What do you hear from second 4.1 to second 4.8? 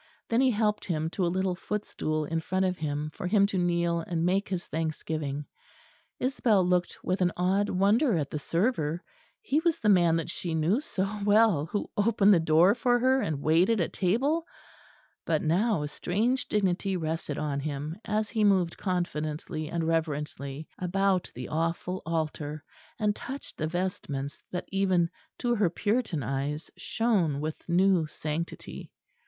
make his